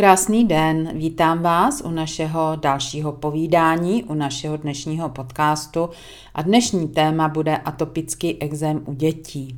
Krásný 0.00 0.44
den, 0.44 0.90
vítám 0.94 1.42
vás 1.42 1.82
u 1.84 1.90
našeho 1.90 2.56
dalšího 2.56 3.12
povídání, 3.12 4.04
u 4.04 4.14
našeho 4.14 4.56
dnešního 4.56 5.08
podcastu 5.08 5.90
a 6.34 6.42
dnešní 6.42 6.88
téma 6.88 7.28
bude 7.28 7.56
atopický 7.56 8.42
exém 8.42 8.82
u 8.86 8.92
dětí. 8.92 9.56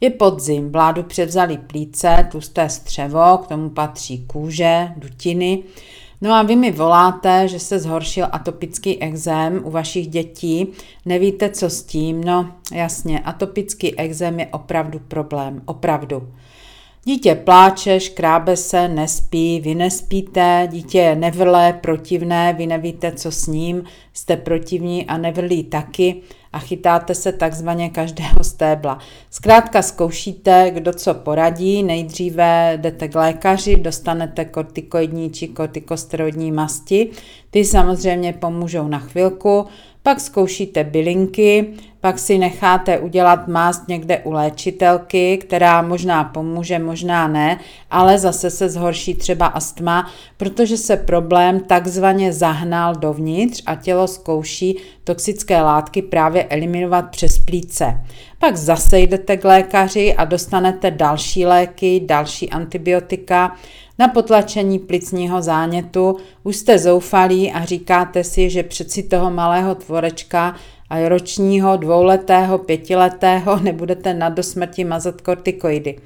Je 0.00 0.10
podzim, 0.10 0.72
vládu 0.72 1.02
převzali 1.02 1.58
plíce, 1.58 2.28
tlusté 2.30 2.68
střevo, 2.68 3.38
k 3.38 3.46
tomu 3.46 3.70
patří 3.70 4.24
kůže, 4.26 4.88
dutiny. 4.96 5.62
No 6.20 6.32
a 6.32 6.42
vy 6.42 6.56
mi 6.56 6.72
voláte, 6.72 7.48
že 7.48 7.58
se 7.58 7.78
zhoršil 7.78 8.26
atopický 8.32 9.02
exém 9.02 9.60
u 9.64 9.70
vašich 9.70 10.08
dětí. 10.08 10.66
Nevíte, 11.06 11.50
co 11.50 11.70
s 11.70 11.82
tím? 11.82 12.24
No 12.24 12.50
jasně, 12.72 13.20
atopický 13.20 13.98
exém 13.98 14.40
je 14.40 14.46
opravdu 14.46 14.98
problém, 14.98 15.62
opravdu. 15.64 16.28
Dítě 17.06 17.34
pláče, 17.34 18.00
škrábe 18.00 18.56
se, 18.56 18.88
nespí, 18.88 19.60
vy 19.60 19.74
nespíte, 19.74 20.68
dítě 20.70 20.98
je 20.98 21.16
nevrlé, 21.16 21.72
protivné, 21.72 22.52
vy 22.58 22.66
nevíte, 22.66 23.12
co 23.12 23.30
s 23.30 23.46
ním, 23.46 23.84
jste 24.12 24.36
protivní 24.36 25.06
a 25.06 25.18
nevrlí 25.18 25.64
taky 25.64 26.22
a 26.52 26.58
chytáte 26.58 27.14
se 27.14 27.32
takzvaně 27.32 27.90
každého 27.90 28.44
stébla. 28.44 28.98
Zkrátka 29.30 29.82
zkoušíte, 29.82 30.70
kdo 30.74 30.92
co 30.92 31.14
poradí, 31.14 31.82
nejdříve 31.82 32.78
jdete 32.80 33.08
k 33.08 33.14
lékaři, 33.14 33.76
dostanete 33.76 34.44
kortikoidní 34.44 35.30
či 35.30 35.48
kortikosteroidní 35.48 36.52
masti, 36.52 37.10
ty 37.50 37.64
samozřejmě 37.64 38.32
pomůžou 38.32 38.88
na 38.88 38.98
chvilku, 38.98 39.66
pak 40.02 40.20
zkoušíte 40.20 40.84
bylinky, 40.84 41.74
pak 42.04 42.18
si 42.18 42.38
necháte 42.38 42.98
udělat 42.98 43.48
mást 43.48 43.88
někde 43.88 44.18
u 44.18 44.32
léčitelky, 44.32 45.38
která 45.38 45.82
možná 45.82 46.24
pomůže, 46.24 46.78
možná 46.78 47.28
ne, 47.28 47.58
ale 47.90 48.18
zase 48.18 48.50
se 48.50 48.68
zhorší 48.68 49.14
třeba 49.14 49.46
astma, 49.46 50.10
protože 50.36 50.76
se 50.76 50.96
problém 50.96 51.60
takzvaně 51.60 52.32
zahnal 52.32 52.94
dovnitř 52.94 53.62
a 53.66 53.74
tělo 53.74 54.08
zkouší 54.08 54.76
toxické 55.04 55.62
látky 55.62 56.02
právě 56.02 56.44
eliminovat 56.44 57.10
přes 57.10 57.38
plíce. 57.38 58.00
Pak 58.38 58.56
zase 58.56 59.00
jdete 59.00 59.36
k 59.36 59.44
lékaři 59.44 60.14
a 60.14 60.24
dostanete 60.24 60.90
další 60.90 61.46
léky, 61.46 62.00
další 62.06 62.50
antibiotika, 62.50 63.56
na 63.98 64.08
potlačení 64.08 64.78
plicního 64.78 65.42
zánětu, 65.42 66.16
už 66.42 66.56
jste 66.56 66.78
zoufalí 66.78 67.52
a 67.52 67.64
říkáte 67.64 68.24
si, 68.24 68.50
že 68.50 68.62
přeci 68.62 69.02
toho 69.02 69.30
malého 69.30 69.74
tvorečka 69.74 70.54
ročního, 71.00 71.76
dvouletého, 71.76 72.58
pětiletého 72.58 73.60
nebudete 73.62 74.14
na 74.14 74.28
dosmrti 74.28 74.84
mazat 74.84 75.20
kortikoidy. 75.20 75.98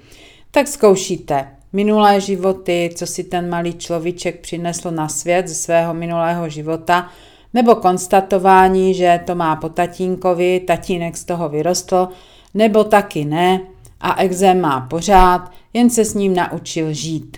Tak 0.51 0.69
zkoušíte 0.69 1.49
minulé 1.73 2.21
životy, 2.21 2.91
co 2.95 3.07
si 3.07 3.25
ten 3.25 3.49
malý 3.49 3.75
človíček 3.75 4.41
přinesl 4.41 4.91
na 4.91 5.09
svět 5.09 5.49
ze 5.49 5.55
svého 5.55 5.95
minulého 5.95 6.49
života, 6.49 7.09
nebo 7.55 7.75
konstatování, 7.75 8.95
že 8.95 9.21
to 9.27 9.35
má 9.35 9.57
po 9.57 9.69
tatínkovi, 9.69 10.61
tatínek 10.61 11.17
z 11.17 11.25
toho 11.25 11.49
vyrostl, 11.49 12.09
nebo 12.55 12.85
taky 12.85 13.25
ne 13.25 13.61
a 14.01 14.23
exém 14.23 14.61
má 14.61 14.81
pořád, 14.81 15.51
jen 15.73 15.91
se 15.91 16.05
s 16.05 16.15
ním 16.15 16.35
naučil 16.35 16.93
žít. 16.93 17.37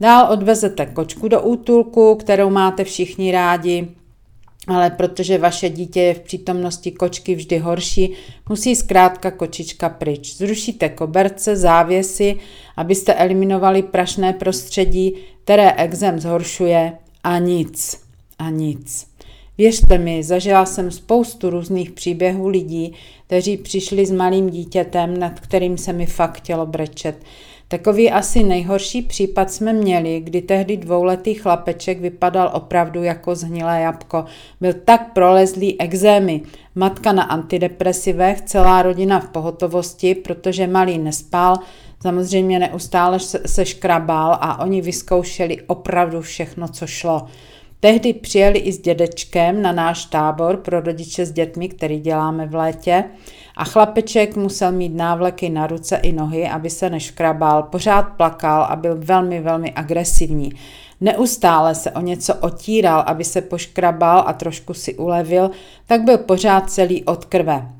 Dál 0.00 0.32
odvezete 0.32 0.86
kočku 0.86 1.28
do 1.28 1.42
útulku, 1.42 2.14
kterou 2.14 2.50
máte 2.50 2.84
všichni 2.84 3.32
rádi, 3.32 3.88
ale 4.68 4.90
protože 4.90 5.38
vaše 5.38 5.70
dítě 5.70 6.00
je 6.00 6.14
v 6.14 6.20
přítomnosti 6.20 6.90
kočky 6.90 7.34
vždy 7.34 7.58
horší, 7.58 8.12
musí 8.48 8.76
zkrátka 8.76 9.30
kočička 9.30 9.88
pryč. 9.88 10.36
Zrušíte 10.36 10.88
koberce, 10.88 11.56
závěsy, 11.56 12.36
abyste 12.76 13.14
eliminovali 13.14 13.82
prašné 13.82 14.32
prostředí, 14.32 15.14
které 15.44 15.72
exem 15.72 16.20
zhoršuje 16.20 16.92
a 17.24 17.38
nic. 17.38 18.00
A 18.38 18.50
nic. 18.50 19.06
Věřte 19.58 19.98
mi, 19.98 20.22
zažila 20.24 20.66
jsem 20.66 20.90
spoustu 20.90 21.50
různých 21.50 21.90
příběhů 21.90 22.48
lidí, 22.48 22.92
kteří 23.26 23.56
přišli 23.56 24.06
s 24.06 24.10
malým 24.10 24.50
dítětem, 24.50 25.18
nad 25.18 25.40
kterým 25.40 25.78
se 25.78 25.92
mi 25.92 26.06
fakt 26.06 26.36
chtělo 26.36 26.66
brečet. 26.66 27.24
Takový 27.70 28.10
asi 28.10 28.42
nejhorší 28.42 29.02
případ 29.02 29.50
jsme 29.50 29.72
měli, 29.72 30.20
kdy 30.20 30.42
tehdy 30.42 30.76
dvouletý 30.76 31.34
chlapeček 31.34 32.00
vypadal 32.00 32.50
opravdu 32.54 33.02
jako 33.02 33.34
zhnilé 33.34 33.80
jabko. 33.80 34.24
Byl 34.60 34.72
tak 34.84 35.12
prolezlý 35.12 35.80
exémy, 35.80 36.42
matka 36.74 37.12
na 37.12 37.22
antidepresivech, 37.22 38.40
celá 38.40 38.82
rodina 38.82 39.20
v 39.20 39.28
pohotovosti, 39.28 40.14
protože 40.14 40.66
malý 40.66 40.98
nespal, 40.98 41.56
samozřejmě 42.02 42.58
neustále 42.58 43.18
se 43.46 43.66
škrabal 43.66 44.38
a 44.40 44.60
oni 44.60 44.80
vyzkoušeli 44.80 45.58
opravdu 45.66 46.20
všechno, 46.20 46.68
co 46.68 46.86
šlo. 46.86 47.26
Tehdy 47.80 48.12
přijeli 48.12 48.58
i 48.58 48.72
s 48.72 48.78
dědečkem 48.78 49.62
na 49.62 49.72
náš 49.72 50.04
tábor 50.04 50.56
pro 50.56 50.80
rodiče 50.80 51.26
s 51.26 51.32
dětmi, 51.32 51.68
který 51.68 52.00
děláme 52.00 52.46
v 52.46 52.54
létě 52.54 53.04
a 53.58 53.64
chlapeček 53.64 54.36
musel 54.36 54.72
mít 54.72 54.94
návleky 54.94 55.50
na 55.50 55.66
ruce 55.66 55.96
i 55.96 56.12
nohy, 56.12 56.48
aby 56.48 56.70
se 56.70 56.90
neškrabal, 56.90 57.62
pořád 57.62 58.02
plakal 58.02 58.62
a 58.62 58.76
byl 58.76 58.96
velmi, 58.98 59.40
velmi 59.40 59.72
agresivní. 59.72 60.52
Neustále 61.00 61.74
se 61.74 61.90
o 61.90 62.00
něco 62.00 62.34
otíral, 62.34 63.04
aby 63.06 63.24
se 63.24 63.40
poškrabal 63.40 64.24
a 64.26 64.32
trošku 64.32 64.74
si 64.74 64.94
ulevil, 64.94 65.50
tak 65.86 66.02
byl 66.02 66.18
pořád 66.18 66.70
celý 66.70 67.04
od 67.04 67.24
krve. 67.24 67.77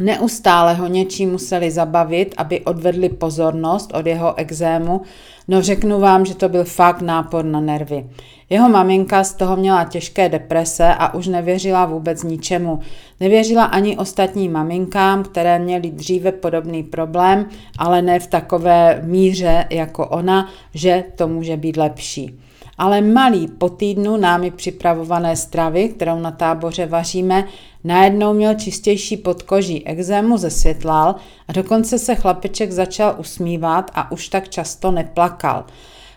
Neustále 0.00 0.74
ho 0.74 0.86
něčím 0.86 1.30
museli 1.30 1.70
zabavit, 1.70 2.34
aby 2.36 2.60
odvedli 2.60 3.08
pozornost 3.08 3.90
od 3.94 4.06
jeho 4.06 4.38
exému, 4.38 5.00
no 5.48 5.62
řeknu 5.62 6.00
vám, 6.00 6.26
že 6.26 6.34
to 6.34 6.48
byl 6.48 6.64
fakt 6.64 7.00
nápor 7.00 7.44
na 7.44 7.60
nervy. 7.60 8.06
Jeho 8.50 8.68
maminka 8.68 9.24
z 9.24 9.34
toho 9.34 9.56
měla 9.56 9.84
těžké 9.84 10.28
deprese 10.28 10.94
a 10.94 11.14
už 11.14 11.26
nevěřila 11.26 11.86
vůbec 11.86 12.22
ničemu. 12.22 12.80
Nevěřila 13.20 13.64
ani 13.64 13.96
ostatním 13.96 14.52
maminkám, 14.52 15.22
které 15.22 15.58
měly 15.58 15.90
dříve 15.90 16.32
podobný 16.32 16.82
problém, 16.82 17.46
ale 17.78 18.02
ne 18.02 18.20
v 18.20 18.26
takové 18.26 19.02
míře 19.04 19.66
jako 19.70 20.06
ona, 20.06 20.48
že 20.74 21.04
to 21.16 21.28
může 21.28 21.56
být 21.56 21.76
lepší 21.76 22.38
ale 22.78 23.00
malý 23.00 23.48
po 23.48 23.68
týdnu 23.68 24.16
námi 24.16 24.50
připravované 24.50 25.36
stravy, 25.36 25.88
kterou 25.88 26.18
na 26.18 26.30
táboře 26.30 26.86
vaříme, 26.86 27.44
najednou 27.84 28.34
měl 28.34 28.54
čistější 28.54 29.16
podkoží, 29.16 29.86
exému 29.86 30.36
zesvětlal 30.36 31.14
a 31.48 31.52
dokonce 31.52 31.98
se 31.98 32.14
chlapeček 32.14 32.72
začal 32.72 33.14
usmívat 33.18 33.90
a 33.94 34.12
už 34.12 34.28
tak 34.28 34.48
často 34.48 34.90
neplakal. 34.90 35.64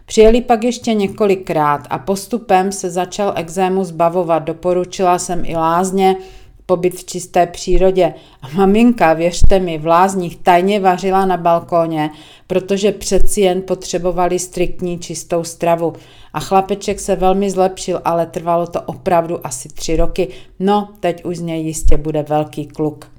Přijeli 0.06 0.42
pak 0.42 0.64
ještě 0.64 0.94
několikrát 0.94 1.88
a 1.90 2.00
postupem 2.00 2.72
se 2.72 2.90
začal 2.90 3.34
exému 3.36 3.84
zbavovat. 3.84 4.44
Doporučila 4.44 5.20
jsem 5.20 5.46
i 5.46 5.56
lázně, 5.56 6.16
pobyt 6.72 6.96
v 6.96 7.04
čisté 7.04 7.48
přírodě. 7.48 8.14
A 8.42 8.48
maminka, 8.48 9.14
věřte 9.14 9.60
mi, 9.60 9.78
v 9.78 9.88
lázních 9.88 10.38
tajně 10.38 10.80
vařila 10.80 11.26
na 11.26 11.38
balkóně, 11.38 12.10
protože 12.48 12.92
přeci 12.92 13.42
jen 13.42 13.62
potřebovali 13.62 14.40
striktní 14.40 15.00
čistou 15.00 15.44
stravu. 15.44 15.94
A 16.34 16.40
chlapeček 16.40 17.00
se 17.00 17.16
velmi 17.16 17.52
zlepšil, 17.52 18.02
ale 18.06 18.26
trvalo 18.26 18.68
to 18.68 18.82
opravdu 18.82 19.48
asi 19.48 19.70
tři 19.70 19.96
roky. 19.96 20.28
No, 20.60 20.90
teď 21.00 21.26
už 21.26 21.38
z 21.38 21.42
něj 21.42 21.66
jistě 21.66 21.98
bude 21.98 22.24
velký 22.24 22.66
kluk. 22.68 23.12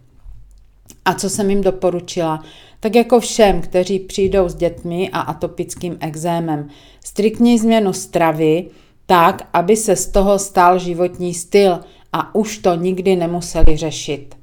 A 1.04 1.14
co 1.14 1.30
jsem 1.30 1.50
jim 1.50 1.60
doporučila? 1.60 2.42
Tak 2.80 2.94
jako 2.94 3.20
všem, 3.20 3.60
kteří 3.60 3.98
přijdou 3.98 4.48
s 4.48 4.54
dětmi 4.54 5.10
a 5.12 5.20
atopickým 5.20 5.96
exémem. 6.00 6.68
Striktní 7.04 7.58
změnu 7.58 7.92
stravy, 7.92 8.66
tak, 9.06 9.48
aby 9.52 9.76
se 9.76 9.96
z 9.96 10.06
toho 10.06 10.38
stal 10.38 10.78
životní 10.78 11.34
styl 11.34 11.80
a 12.12 12.34
už 12.34 12.58
to 12.58 12.74
nikdy 12.74 13.16
nemuseli 13.16 13.76
řešit. 13.76 14.34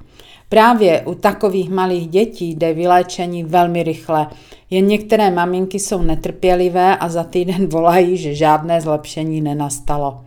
Právě 0.48 1.00
u 1.00 1.14
takových 1.14 1.70
malých 1.70 2.08
dětí 2.08 2.54
jde 2.54 2.72
vyléčení 2.72 3.44
velmi 3.44 3.82
rychle. 3.82 4.26
Jen 4.70 4.86
některé 4.86 5.30
maminky 5.30 5.78
jsou 5.78 6.02
netrpělivé 6.02 6.96
a 6.96 7.08
za 7.08 7.24
týden 7.24 7.66
volají, 7.66 8.16
že 8.16 8.34
žádné 8.34 8.80
zlepšení 8.80 9.40
nenastalo. 9.40 10.20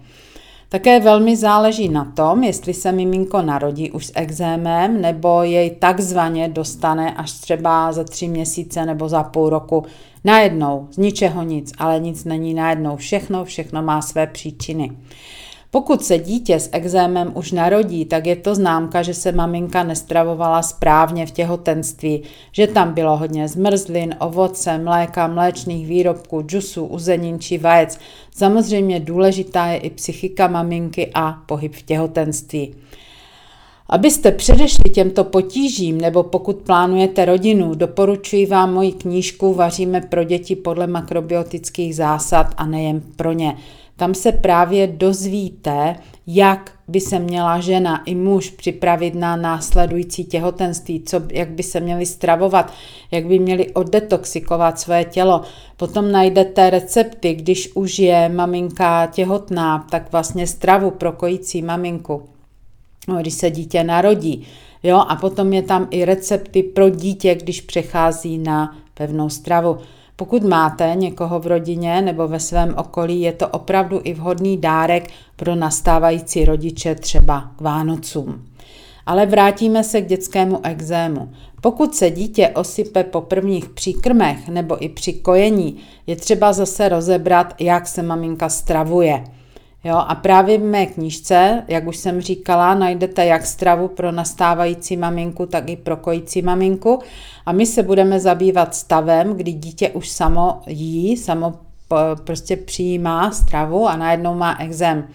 Také 0.69 0.99
velmi 0.99 1.37
záleží 1.37 1.89
na 1.89 2.05
tom, 2.05 2.43
jestli 2.43 2.73
se 2.73 2.91
miminko 2.91 3.41
narodí 3.41 3.91
už 3.91 4.05
s 4.05 4.11
exémem, 4.15 5.01
nebo 5.01 5.43
jej 5.43 5.69
takzvaně 5.69 6.49
dostane 6.49 7.13
až 7.13 7.31
třeba 7.31 7.91
za 7.91 8.03
tři 8.03 8.27
měsíce 8.27 8.85
nebo 8.85 9.09
za 9.09 9.23
půl 9.23 9.49
roku. 9.49 9.83
Najednou, 10.23 10.87
z 10.91 10.97
ničeho 10.97 11.43
nic, 11.43 11.71
ale 11.77 11.99
nic 11.99 12.25
není 12.25 12.53
najednou. 12.53 12.95
Všechno, 12.95 13.45
všechno 13.45 13.81
má 13.81 14.01
své 14.01 14.27
příčiny. 14.27 14.91
Pokud 15.73 16.03
se 16.03 16.17
dítě 16.17 16.59
s 16.59 16.69
exémem 16.71 17.31
už 17.35 17.51
narodí, 17.51 18.05
tak 18.05 18.25
je 18.25 18.35
to 18.35 18.55
známka, 18.55 19.01
že 19.01 19.13
se 19.13 19.31
maminka 19.31 19.83
nestravovala 19.83 20.61
správně 20.61 21.25
v 21.25 21.31
těhotenství, 21.31 22.23
že 22.51 22.67
tam 22.67 22.93
bylo 22.93 23.17
hodně 23.17 23.47
zmrzlin, 23.47 24.15
ovoce, 24.19 24.77
mléka, 24.77 25.27
mléčných 25.27 25.87
výrobků, 25.87 26.41
džusů, 26.41 26.85
uzenin 26.85 27.39
či 27.39 27.57
vajec. 27.57 27.99
Samozřejmě 28.35 28.99
důležitá 28.99 29.65
je 29.65 29.77
i 29.77 29.89
psychika 29.89 30.47
maminky 30.47 31.11
a 31.13 31.31
pohyb 31.45 31.73
v 31.73 31.81
těhotenství. 31.81 32.75
Abyste 33.89 34.31
předešli 34.31 34.91
těmto 34.93 35.23
potížím, 35.23 36.01
nebo 36.01 36.23
pokud 36.23 36.55
plánujete 36.55 37.25
rodinu, 37.25 37.75
doporučuji 37.75 38.45
vám 38.45 38.73
moji 38.73 38.91
knížku 38.91 39.53
Vaříme 39.53 40.01
pro 40.01 40.23
děti 40.23 40.55
podle 40.55 40.87
makrobiotických 40.87 41.95
zásad 41.95 42.47
a 42.57 42.65
nejen 42.65 43.01
pro 43.15 43.31
ně. 43.31 43.57
Tam 43.95 44.13
se 44.13 44.31
právě 44.31 44.87
dozvíte, 44.87 45.95
jak 46.27 46.71
by 46.87 47.01
se 47.01 47.19
měla 47.19 47.59
žena 47.59 48.03
i 48.05 48.15
muž 48.15 48.49
připravit 48.49 49.15
na 49.15 49.35
následující 49.35 50.25
těhotenství, 50.25 51.03
co, 51.03 51.21
jak 51.31 51.49
by 51.49 51.63
se 51.63 51.79
měli 51.79 52.05
stravovat, 52.05 52.73
jak 53.11 53.25
by 53.25 53.39
měli 53.39 53.73
oddetoxikovat 53.73 54.79
své 54.79 55.05
tělo. 55.05 55.41
Potom 55.77 56.11
najdete 56.11 56.69
recepty, 56.69 57.33
když 57.33 57.69
už 57.75 57.99
je 57.99 58.29
maminka 58.29 59.05
těhotná, 59.05 59.87
tak 59.89 60.11
vlastně 60.11 60.47
stravu 60.47 60.91
pro 60.91 61.11
kojící 61.11 61.61
maminku 61.61 62.23
no, 63.07 63.15
když 63.15 63.33
se 63.33 63.51
dítě 63.51 63.83
narodí. 63.83 64.47
Jo, 64.83 64.97
a 65.07 65.15
potom 65.15 65.53
je 65.53 65.61
tam 65.61 65.87
i 65.91 66.05
recepty 66.05 66.63
pro 66.63 66.89
dítě, 66.89 67.35
když 67.35 67.61
přechází 67.61 68.37
na 68.37 68.77
pevnou 68.93 69.29
stravu. 69.29 69.77
Pokud 70.15 70.43
máte 70.43 70.91
někoho 70.95 71.39
v 71.39 71.47
rodině 71.47 72.01
nebo 72.01 72.27
ve 72.27 72.39
svém 72.39 72.75
okolí, 72.77 73.21
je 73.21 73.33
to 73.33 73.47
opravdu 73.47 74.01
i 74.03 74.13
vhodný 74.13 74.57
dárek 74.57 75.09
pro 75.35 75.55
nastávající 75.55 76.45
rodiče 76.45 76.95
třeba 76.95 77.51
k 77.55 77.61
Vánocům. 77.61 78.45
Ale 79.05 79.25
vrátíme 79.25 79.83
se 79.83 80.01
k 80.01 80.07
dětskému 80.07 80.65
exému. 80.65 81.31
Pokud 81.61 81.95
se 81.95 82.09
dítě 82.09 82.49
osype 82.49 83.03
po 83.03 83.21
prvních 83.21 83.69
příkrmech 83.69 84.49
nebo 84.49 84.83
i 84.83 84.89
při 84.89 85.13
kojení, 85.13 85.77
je 86.07 86.15
třeba 86.15 86.53
zase 86.53 86.89
rozebrat, 86.89 87.53
jak 87.59 87.87
se 87.87 88.03
maminka 88.03 88.49
stravuje. 88.49 89.23
Jo, 89.85 89.95
a 89.95 90.15
právě 90.15 90.57
v 90.57 90.63
mé 90.63 90.85
knížce, 90.85 91.63
jak 91.67 91.87
už 91.87 91.97
jsem 91.97 92.21
říkala, 92.21 92.73
najdete 92.73 93.25
jak 93.25 93.45
stravu 93.45 93.87
pro 93.87 94.11
nastávající 94.11 94.97
maminku, 94.97 95.45
tak 95.45 95.69
i 95.69 95.75
pro 95.75 95.97
kojící 95.97 96.41
maminku. 96.41 96.99
A 97.45 97.51
my 97.51 97.65
se 97.65 97.83
budeme 97.83 98.19
zabývat 98.19 98.75
stavem, 98.75 99.33
kdy 99.33 99.51
dítě 99.51 99.89
už 99.89 100.09
samo 100.09 100.61
jí, 100.67 101.17
samo 101.17 101.53
prostě 102.23 102.57
přijímá 102.57 103.31
stravu 103.31 103.87
a 103.87 103.95
najednou 103.95 104.35
má 104.35 104.57
exém. 104.59 105.07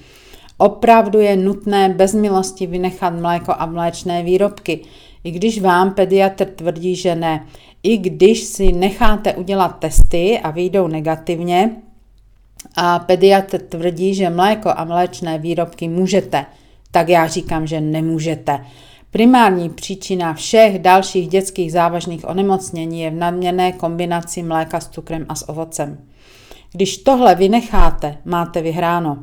Opravdu 0.59 1.21
je 1.21 1.37
nutné 1.37 1.89
bez 1.89 2.15
milosti 2.15 2.67
vynechat 2.67 3.15
mléko 3.15 3.55
a 3.59 3.67
mléčné 3.67 4.23
výrobky. 4.23 4.81
I 5.25 5.31
když 5.31 5.61
vám 5.61 5.95
pediatr 5.95 6.45
tvrdí, 6.45 6.97
že 6.97 7.15
ne. 7.15 7.47
I 7.83 7.99
když 7.99 8.41
si 8.41 8.73
necháte 8.73 9.35
udělat 9.35 9.79
testy 9.79 10.39
a 10.39 10.51
vyjdou 10.51 10.87
negativně, 10.87 11.71
a 12.77 12.99
pediatr 12.99 13.59
tvrdí, 13.59 14.15
že 14.15 14.31
mléko 14.31 14.71
a 14.77 14.85
mléčné 14.85 15.39
výrobky 15.39 15.89
můžete, 15.89 16.47
tak 16.91 17.09
já 17.09 17.27
říkám, 17.27 17.67
že 17.67 17.81
nemůžete. 17.81 18.65
Primární 19.11 19.71
příčina 19.71 20.35
všech 20.35 20.79
dalších 20.79 21.29
dětských 21.29 21.73
závažných 21.73 22.29
onemocnění 22.29 23.01
je 23.01 23.11
v 23.11 23.15
nadměrné 23.15 23.73
kombinaci 23.73 24.43
mléka 24.43 24.81
s 24.81 24.89
cukrem 24.89 25.27
a 25.29 25.35
s 25.35 25.49
ovocem. 25.49 25.99
Když 26.73 26.99
tohle 26.99 27.35
vynecháte, 27.35 28.17
máte 28.25 28.63
vyhráno. 28.63 29.19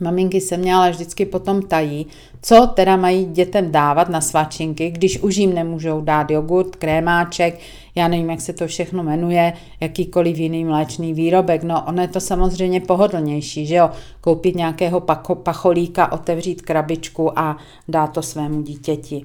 Maminky 0.00 0.40
se 0.40 0.56
mě 0.56 0.74
ale 0.74 0.90
vždycky 0.90 1.26
potom 1.26 1.62
tají, 1.62 2.06
co 2.42 2.66
teda 2.66 2.96
mají 2.96 3.24
dětem 3.24 3.72
dávat 3.72 4.08
na 4.08 4.20
svačinky, 4.20 4.90
když 4.90 5.18
už 5.18 5.36
jim 5.36 5.54
nemůžou 5.54 6.00
dát 6.00 6.30
jogurt, 6.30 6.76
krémáček, 6.76 7.60
já 7.94 8.08
nevím, 8.08 8.30
jak 8.30 8.40
se 8.40 8.52
to 8.52 8.66
všechno 8.66 9.02
jmenuje, 9.02 9.52
jakýkoliv 9.80 10.38
jiný 10.38 10.64
mléčný 10.64 11.14
výrobek. 11.14 11.62
No, 11.62 11.84
ono 11.86 12.02
je 12.02 12.08
to 12.08 12.20
samozřejmě 12.20 12.80
pohodlnější, 12.80 13.66
že 13.66 13.74
jo, 13.74 13.90
koupit 14.20 14.56
nějakého 14.56 15.00
pacholíka, 15.34 16.12
otevřít 16.12 16.62
krabičku 16.62 17.38
a 17.38 17.56
dát 17.88 18.06
to 18.06 18.22
svému 18.22 18.62
dítěti. 18.62 19.24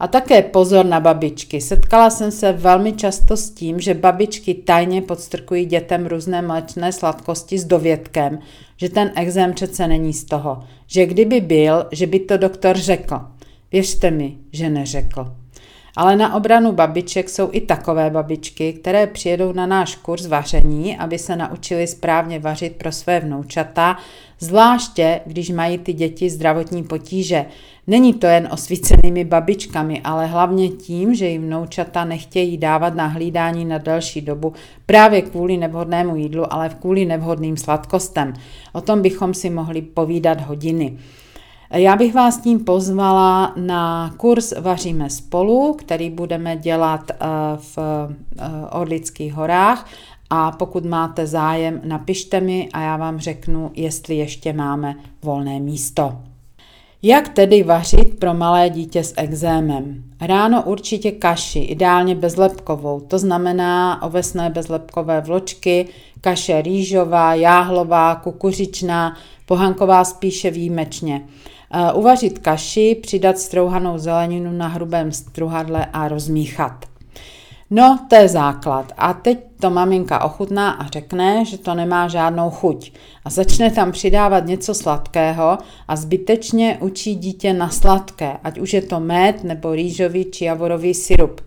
A 0.00 0.08
také 0.08 0.42
pozor 0.42 0.86
na 0.86 1.00
babičky. 1.00 1.60
Setkala 1.60 2.10
jsem 2.10 2.30
se 2.30 2.52
velmi 2.52 2.92
často 2.92 3.36
s 3.36 3.50
tím, 3.50 3.80
že 3.80 3.94
babičky 3.94 4.54
tajně 4.54 5.02
podstrkují 5.02 5.64
dětem 5.66 6.06
různé 6.06 6.42
mléčné 6.42 6.92
sladkosti 6.92 7.58
s 7.58 7.64
dovědkem, 7.64 8.38
že 8.80 8.88
ten 8.88 9.12
exém 9.14 9.52
přece 9.52 9.88
není 9.88 10.12
z 10.12 10.24
toho. 10.24 10.64
Že 10.86 11.06
kdyby 11.06 11.40
byl, 11.40 11.86
že 11.92 12.06
by 12.06 12.18
to 12.18 12.36
doktor 12.36 12.78
řekl. 12.78 13.20
Věřte 13.72 14.10
mi, 14.10 14.36
že 14.52 14.70
neřekl. 14.70 15.32
Ale 15.96 16.16
na 16.16 16.34
obranu 16.34 16.72
babiček 16.72 17.28
jsou 17.28 17.48
i 17.52 17.60
takové 17.60 18.10
babičky, 18.10 18.72
které 18.72 19.06
přijedou 19.06 19.52
na 19.52 19.66
náš 19.66 19.96
kurz 19.96 20.26
vaření, 20.26 20.98
aby 20.98 21.18
se 21.18 21.36
naučili 21.36 21.86
správně 21.86 22.38
vařit 22.38 22.76
pro 22.76 22.92
své 22.92 23.20
vnoučata, 23.20 23.98
zvláště 24.38 25.20
když 25.26 25.50
mají 25.50 25.78
ty 25.78 25.92
děti 25.92 26.30
zdravotní 26.30 26.82
potíže. 26.82 27.46
Není 27.86 28.14
to 28.14 28.26
jen 28.26 28.48
osvícenými 28.52 29.24
babičkami, 29.24 30.00
ale 30.04 30.26
hlavně 30.26 30.68
tím, 30.68 31.14
že 31.14 31.28
jim 31.28 31.42
vnoučata 31.42 32.04
nechtějí 32.04 32.56
dávat 32.56 32.94
na 32.94 33.06
hlídání 33.06 33.64
na 33.64 33.78
delší 33.78 34.20
dobu 34.20 34.52
právě 34.86 35.22
kvůli 35.22 35.56
nevhodnému 35.56 36.16
jídlu, 36.16 36.52
ale 36.52 36.68
kvůli 36.68 37.04
nevhodným 37.04 37.56
sladkostem. 37.56 38.34
O 38.72 38.80
tom 38.80 39.02
bychom 39.02 39.34
si 39.34 39.50
mohli 39.50 39.82
povídat 39.82 40.40
hodiny. 40.40 40.98
Já 41.70 41.96
bych 41.96 42.14
vás 42.14 42.38
tím 42.38 42.64
pozvala 42.64 43.52
na 43.56 44.14
kurz 44.16 44.52
Vaříme 44.60 45.10
spolu, 45.10 45.74
který 45.78 46.10
budeme 46.10 46.56
dělat 46.56 47.10
eh, 47.10 47.16
v 47.56 47.78
eh, 47.78 48.44
Orlických 48.70 49.32
horách 49.34 49.86
a 50.30 50.50
pokud 50.50 50.84
máte 50.84 51.26
zájem, 51.26 51.80
napište 51.84 52.40
mi 52.40 52.68
a 52.72 52.80
já 52.80 52.96
vám 52.96 53.18
řeknu, 53.18 53.70
jestli 53.74 54.14
ještě 54.14 54.52
máme 54.52 54.94
volné 55.22 55.60
místo. 55.60 56.18
Jak 57.02 57.28
tedy 57.28 57.62
vařit 57.62 58.18
pro 58.18 58.34
malé 58.34 58.70
dítě 58.70 59.04
s 59.04 59.14
exémem? 59.16 60.04
Ráno 60.20 60.62
určitě 60.62 61.12
kaši, 61.12 61.58
ideálně 61.58 62.14
bezlepkovou, 62.14 63.00
to 63.00 63.18
znamená 63.18 64.02
ovesné 64.02 64.50
bezlepkové 64.50 65.20
vločky, 65.20 65.88
kaše 66.20 66.62
rýžová, 66.62 67.34
jáhlová, 67.34 68.14
kukuřičná, 68.14 69.16
pohanková 69.46 70.04
spíše 70.04 70.50
výjimečně. 70.50 71.24
Eh, 71.70 71.92
uvařit 71.92 72.38
kaši, 72.38 72.98
přidat 73.02 73.38
strouhanou 73.38 73.98
zeleninu 73.98 74.52
na 74.52 74.66
hrubém 74.66 75.12
struhadle 75.12 75.86
a 75.92 76.08
rozmíchat. 76.08 76.84
No, 77.70 77.98
to 78.08 78.16
je 78.16 78.28
základ. 78.28 78.92
A 78.96 79.12
teď 79.12 79.38
to 79.60 79.70
maminka 79.70 80.24
ochutná 80.24 80.70
a 80.70 80.86
řekne, 80.86 81.44
že 81.44 81.58
to 81.58 81.74
nemá 81.74 82.08
žádnou 82.08 82.50
chuť. 82.50 82.92
A 83.24 83.30
začne 83.30 83.70
tam 83.70 83.92
přidávat 83.92 84.46
něco 84.46 84.74
sladkého 84.74 85.58
a 85.88 85.96
zbytečně 85.96 86.78
učí 86.80 87.14
dítě 87.14 87.52
na 87.52 87.68
sladké, 87.68 88.38
ať 88.44 88.58
už 88.58 88.72
je 88.72 88.82
to 88.82 89.00
med 89.00 89.44
nebo 89.44 89.74
rýžový 89.74 90.24
či 90.24 90.44
javorový 90.44 90.94
syrup. 90.94 91.40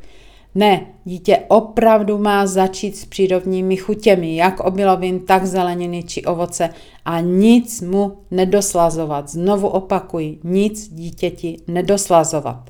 Ne, 0.55 0.85
dítě 1.05 1.39
opravdu 1.47 2.17
má 2.17 2.47
začít 2.47 2.97
s 2.97 3.05
přírodními 3.05 3.77
chutěmi, 3.77 4.35
jak 4.35 4.59
obilovin, 4.59 5.19
tak 5.19 5.45
zeleniny 5.45 6.03
či 6.03 6.25
ovoce 6.25 6.69
a 7.05 7.19
nic 7.19 7.81
mu 7.81 8.17
nedoslazovat. 8.31 9.29
Znovu 9.29 9.67
opakuji, 9.67 10.39
nic 10.43 10.89
dítěti 10.93 11.57
nedoslazovat. 11.67 12.69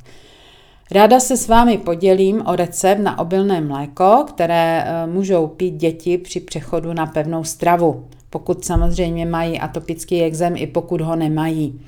Ráda 0.94 1.20
se 1.20 1.38
s 1.38 1.48
vámi 1.48 1.78
podělím 1.78 2.44
o 2.46 2.56
recept 2.56 3.00
na 3.00 3.20
obilné 3.20 3.62
mléko, 3.62 4.26
které 4.28 4.84
eh, 4.86 5.08
můžou 5.08 5.48
pít 5.48 5.72
děti 5.72 6.18
při 6.18 6.40
přechodu 6.40 6.94
na 6.94 7.06
pevnou 7.06 7.44
stravu, 7.44 8.06
pokud 8.30 8.66
samozřejmě 8.66 9.26
mají 9.26 9.60
atopický 9.60 10.22
exém 10.22 10.54
i 10.58 10.68
pokud 10.68 11.02
ho 11.02 11.16
nemají. 11.16 11.82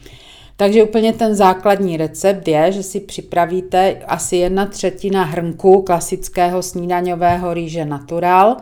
Takže 0.58 0.84
úplně 0.84 1.14
ten 1.14 1.36
základní 1.36 1.98
recept 1.98 2.48
je, 2.48 2.72
že 2.72 2.84
si 2.84 3.00
připravíte 3.00 3.96
asi 4.08 4.36
jedna 4.36 4.66
třetina 4.66 5.24
hrnku 5.24 5.82
klasického 5.82 6.64
snídaňového 6.64 7.54
rýže 7.54 7.86
natural, 7.86 8.58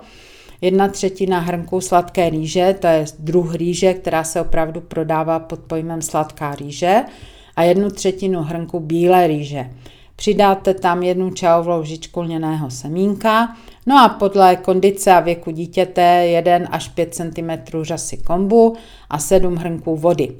jedna 0.61 0.87
třetina 0.87 1.39
hrnku 1.39 1.81
sladké 1.81 2.29
rýže, 2.29 2.75
to 2.79 2.87
je 2.87 3.05
druh 3.19 3.55
rýže, 3.55 3.93
která 3.93 4.23
se 4.23 4.41
opravdu 4.41 4.81
prodává 4.81 5.39
pod 5.39 5.59
pojmem 5.59 6.01
sladká 6.01 6.55
rýže, 6.55 7.03
a 7.55 7.63
jednu 7.63 7.89
třetinu 7.89 8.41
hrnku 8.41 8.79
bílé 8.79 9.27
rýže. 9.27 9.69
Přidáte 10.21 10.73
tam 10.73 11.03
jednu 11.03 11.29
čajovou 11.29 11.79
lžičku 11.79 12.21
lněného 12.21 12.69
semínka, 12.69 13.55
no 13.85 13.99
a 14.03 14.09
podle 14.09 14.55
kondice 14.55 15.11
a 15.11 15.19
věku 15.19 15.51
dítěte 15.51 16.01
1 16.25 16.67
až 16.71 16.87
5 16.87 17.15
cm 17.15 17.49
řasy 17.81 18.17
kombu 18.17 18.75
a 19.09 19.19
7 19.19 19.55
hrnků 19.55 19.95
vody. 19.95 20.35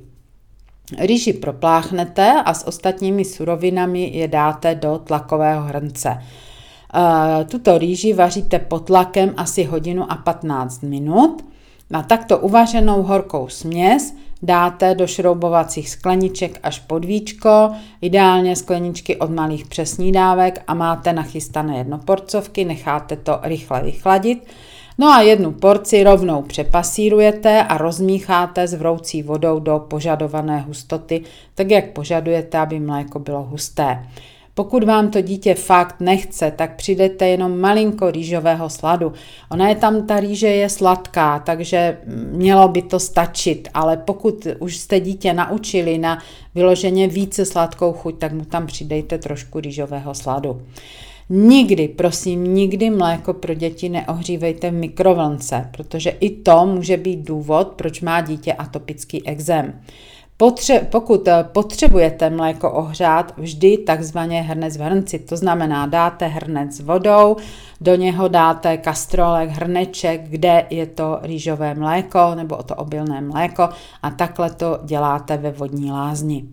Rýži 0.98 1.34
propláchnete 1.34 2.34
a 2.46 2.54
s 2.54 2.68
ostatními 2.68 3.26
surovinami 3.26 4.12
je 4.14 4.28
dáte 4.28 4.76
do 4.76 5.02
tlakového 5.04 5.64
hrnce. 5.64 6.18
Eh, 6.20 7.46
tuto 7.46 7.78
rýži 7.78 8.14
vaříte 8.14 8.60
pod 8.60 8.86
tlakem 8.86 9.34
asi 9.38 9.64
hodinu 9.64 10.12
a 10.12 10.16
15 10.16 10.84
minut. 10.84 11.46
Na 11.90 12.04
takto 12.04 12.38
uvařenou 12.38 13.04
horkou 13.04 13.48
směs 13.48 14.14
dáte 14.44 14.96
do 14.96 15.08
šroubovacích 15.08 15.90
skleniček 15.90 16.60
až 16.64 16.80
pod 16.80 17.06
víčko, 17.06 17.72
ideálně 18.02 18.56
skleničky 18.56 19.18
od 19.18 19.30
malých 19.30 19.68
přesnídávek 19.68 20.64
a 20.68 20.74
máte 20.74 21.14
nachystané 21.14 21.78
jednoporcovky, 21.78 22.66
necháte 22.66 23.16
to 23.16 23.40
rychle 23.44 23.84
vychladit. 23.84 24.48
No 24.98 25.08
a 25.08 25.22
jednu 25.22 25.52
porci 25.52 26.04
rovnou 26.04 26.42
přepasírujete 26.42 27.64
a 27.64 27.78
rozmícháte 27.78 28.68
s 28.68 28.74
vroucí 28.74 29.24
vodou 29.24 29.60
do 29.60 29.80
požadované 29.80 30.60
hustoty, 30.60 31.22
tak 31.56 31.72
jak 31.72 31.90
požadujete, 31.90 32.58
aby 32.58 32.80
mléko 32.80 33.20
bylo 33.20 33.44
husté. 33.44 34.06
Pokud 34.62 34.84
vám 34.84 35.10
to 35.10 35.22
dítě 35.22 35.56
fakt 35.56 35.96
nechce, 36.00 36.52
tak 36.56 36.76
přidejte 36.76 37.28
jenom 37.28 37.60
malinko 37.60 38.12
rýžového 38.12 38.70
sladu. 38.70 39.14
Ona 39.52 39.70
je 39.70 39.76
tam, 39.76 40.08
ta 40.08 40.20
rýže 40.20 40.48
je 40.48 40.70
sladká, 40.70 41.40
takže 41.40 41.98
mělo 42.32 42.68
by 42.68 42.82
to 42.82 43.00
stačit, 43.00 43.68
ale 43.74 43.98
pokud 43.98 44.48
už 44.60 44.78
jste 44.78 45.00
dítě 45.00 45.34
naučili 45.34 45.98
na 45.98 46.18
vyloženě 46.56 47.08
více 47.08 47.46
sladkou 47.46 47.94
chuť, 47.94 48.18
tak 48.18 48.32
mu 48.34 48.46
tam 48.46 48.68
přidejte 48.68 49.18
trošku 49.18 49.60
rýžového 49.60 50.16
sladu. 50.16 50.62
Nikdy, 51.30 51.88
prosím, 51.88 52.54
nikdy 52.54 52.90
mléko 52.90 53.34
pro 53.34 53.54
děti 53.54 53.90
neohřívejte 53.90 54.72
v 54.72 54.74
mikrovlnce, 54.74 55.70
protože 55.78 56.10
i 56.10 56.30
to 56.30 56.66
může 56.66 56.98
být 56.98 57.20
důvod, 57.20 57.68
proč 57.68 58.02
má 58.02 58.22
dítě 58.22 58.54
atopický 58.54 59.28
exém. 59.28 59.82
Potře- 60.42 60.86
pokud 60.86 61.28
eh, 61.28 61.44
potřebujete 61.52 62.30
mléko 62.30 62.72
ohřát, 62.72 63.34
vždy 63.38 63.78
takzvaně 63.78 64.42
hrnec 64.42 64.78
v 64.78 64.82
hrnci, 64.82 65.20
to 65.20 65.38
znamená 65.38 65.86
dáte 65.86 66.28
hrnec 66.28 66.76
s 66.76 66.80
vodou, 66.80 67.36
do 67.82 67.96
něho 67.96 68.28
dáte 68.28 68.78
kastrolek, 68.78 69.50
hrneček, 69.50 70.22
kde 70.30 70.66
je 70.70 70.86
to 70.86 71.20
rýžové 71.22 71.76
mléko 71.76 72.36
nebo 72.36 72.64
to 72.64 72.76
obilné 72.76 73.22
mléko 73.22 73.70
a 74.04 74.10
takhle 74.10 74.50
to 74.50 74.80
děláte 74.84 75.38
ve 75.38 75.52
vodní 75.52 75.92
lázni. 75.92 76.46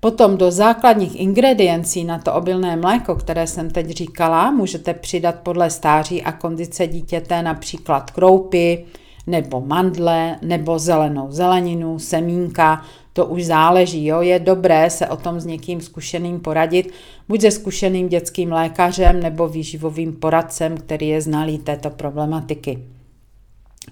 Potom 0.00 0.36
do 0.36 0.50
základních 0.50 1.20
ingrediencí 1.20 2.04
na 2.04 2.18
to 2.18 2.34
obilné 2.34 2.76
mléko, 2.76 3.14
které 3.14 3.46
jsem 3.46 3.70
teď 3.70 3.90
říkala, 3.90 4.50
můžete 4.50 4.94
přidat 4.94 5.34
podle 5.42 5.70
stáří 5.70 6.22
a 6.22 6.32
kondice 6.32 6.86
dítěte 6.86 7.42
například 7.42 8.10
kroupy, 8.10 8.84
nebo 9.30 9.60
mandle, 9.60 10.38
nebo 10.42 10.78
zelenou 10.78 11.26
zeleninu, 11.30 11.98
semínka, 11.98 12.82
to 13.12 13.26
už 13.26 13.44
záleží. 13.44 14.06
Jo? 14.06 14.20
Je 14.20 14.38
dobré 14.38 14.90
se 14.90 15.06
o 15.06 15.16
tom 15.16 15.40
s 15.40 15.46
někým 15.46 15.80
zkušeným 15.80 16.40
poradit, 16.40 16.92
buď 17.28 17.40
se 17.40 17.50
zkušeným 17.50 18.08
dětským 18.08 18.52
lékařem 18.52 19.20
nebo 19.20 19.48
výživovým 19.48 20.12
poradcem, 20.12 20.76
který 20.76 21.08
je 21.08 21.20
znalý 21.20 21.58
této 21.58 21.90
problematiky. 21.90 22.78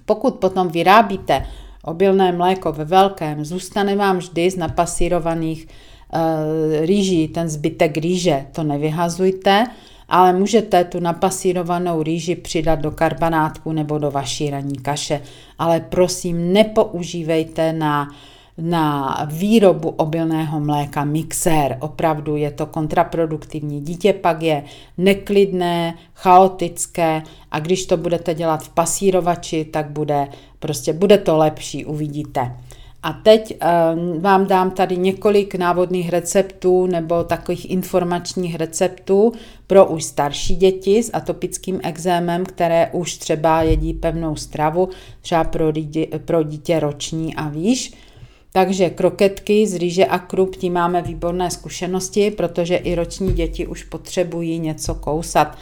Pokud 0.04 0.35
potom 0.35 0.68
vyrábíte 0.68 1.47
obilné 1.85 2.33
mléko 2.33 2.73
ve 2.73 2.85
velkém, 2.85 3.45
zůstane 3.45 3.97
vám 3.97 4.18
vždy 4.18 4.50
z 4.50 4.57
napasírovaných 4.57 5.68
e, 5.68 6.87
rýží 6.87 7.28
ten 7.28 7.49
zbytek 7.49 7.97
rýže. 7.97 8.47
To 8.52 8.62
nevyhazujte, 8.62 9.66
ale 10.08 10.32
můžete 10.32 10.84
tu 10.84 11.00
napasírovanou 11.00 12.02
rýži 12.02 12.36
přidat 12.36 12.80
do 12.80 12.90
karbanátku 12.90 13.72
nebo 13.72 13.98
do 13.98 14.10
vaší 14.10 14.50
ranní 14.50 14.78
kaše. 14.78 15.20
Ale 15.58 15.80
prosím, 15.80 16.52
nepoužívejte 16.52 17.72
na 17.72 18.08
na 18.60 19.16
výrobu 19.30 19.88
obilného 19.88 20.60
mléka 20.60 21.04
mixér. 21.04 21.76
Opravdu 21.80 22.36
je 22.36 22.50
to 22.50 22.66
kontraproduktivní. 22.66 23.80
Dítě 23.80 24.12
pak 24.12 24.42
je 24.42 24.64
neklidné, 24.98 25.94
chaotické 26.14 27.22
a 27.50 27.60
když 27.60 27.86
to 27.86 27.96
budete 27.96 28.34
dělat 28.34 28.62
v 28.62 28.68
pasírovači, 28.68 29.64
tak 29.64 29.90
bude, 29.90 30.28
prostě 30.58 30.92
bude 30.92 31.18
to 31.18 31.36
lepší, 31.36 31.84
uvidíte. 31.84 32.56
A 33.02 33.12
teď 33.12 33.57
um, 33.95 34.21
vám 34.21 34.47
dám 34.47 34.71
tady 34.71 34.97
několik 34.97 35.55
návodných 35.55 36.11
receptů 36.11 36.87
nebo 36.87 37.25
takových 37.25 37.71
informačních 37.71 38.55
receptů 38.55 39.33
pro 39.67 39.87
už 39.87 40.05
starší 40.05 40.57
děti 40.57 41.02
s 41.02 41.11
atopickým 41.12 41.81
exémem, 41.83 42.47
které 42.47 42.90
už 42.93 43.17
třeba 43.17 43.62
jedí 43.62 43.95
pevnou 43.95 44.37
stravu, 44.37 44.88
třeba 45.21 45.45
pro, 45.45 45.73
dítě, 45.73 46.07
pro 46.25 46.43
dítě 46.43 46.81
roční 46.81 47.35
a 47.35 47.49
výš. 47.49 47.95
Takže 48.52 48.90
kroketky 48.90 49.67
z 49.67 49.75
rýže 49.75 50.07
a 50.07 50.19
krup, 50.19 50.57
tím 50.57 50.73
máme 50.73 51.02
výborné 51.02 51.50
zkušenosti, 51.50 52.31
protože 52.31 52.76
i 52.76 52.95
roční 52.95 53.33
děti 53.33 53.67
už 53.67 53.85
potřebují 53.85 54.59
něco 54.59 54.95
kousat. 54.95 55.59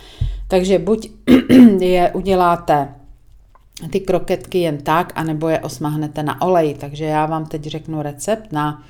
Takže 0.48 0.78
buď 0.78 1.10
je 1.80 2.10
uděláte 2.14 2.88
ty 3.90 4.00
kroketky 4.00 4.58
jen 4.58 4.78
tak, 4.78 5.12
anebo 5.14 5.48
je 5.48 5.60
osmahnete 5.60 6.22
na 6.22 6.42
olej. 6.42 6.74
Takže 6.74 7.04
já 7.04 7.26
vám 7.26 7.46
teď 7.46 7.62
řeknu 7.62 8.02
recept 8.02 8.52
na, 8.52 8.82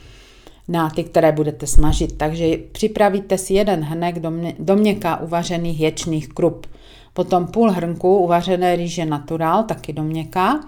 na 0.69 0.91
ty, 0.91 1.05
které 1.05 1.33
budete 1.33 1.67
smažit. 1.67 2.19
Takže 2.19 2.57
připravíte 2.73 3.39
si 3.39 3.55
jeden 3.55 3.85
hrnek 3.85 4.19
do, 4.19 4.31
mě, 4.31 4.55
do 4.59 4.77
měka 4.77 5.17
uvařených 5.17 5.81
ječných 5.81 6.29
krup. 6.29 6.67
Potom 7.13 7.47
půl 7.47 7.71
hrnku 7.71 8.19
uvařené 8.19 8.77
rýže 8.77 9.05
natural, 9.05 9.63
taky 9.63 9.93
do 9.93 10.03
měka 10.03 10.61